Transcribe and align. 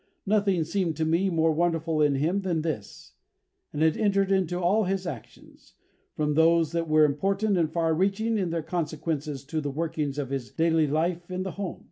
Nothing 0.25 0.63
seemed 0.63 0.95
to 0.97 1.05
me 1.05 1.29
more 1.29 1.51
wonderful 1.51 2.01
in 2.01 2.15
him 2.15 2.41
than 2.41 2.63
this; 2.63 3.13
and 3.71 3.83
it 3.83 3.95
entered 3.95 4.31
into 4.31 4.59
all 4.59 4.85
his 4.85 5.05
actions, 5.05 5.75
from 6.15 6.33
those 6.33 6.71
that 6.71 6.87
were 6.89 7.05
important 7.05 7.55
and 7.55 7.71
far 7.71 7.93
reaching 7.93 8.39
in 8.39 8.49
their 8.49 8.63
consequences 8.63 9.43
to 9.45 9.61
the 9.61 9.69
workings 9.69 10.17
of 10.17 10.31
his 10.31 10.49
daily 10.49 10.87
life 10.87 11.29
in 11.29 11.43
the 11.43 11.51
home. 11.51 11.79